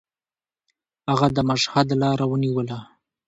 [1.09, 2.79] هغه د مشهد لاره ونیوله.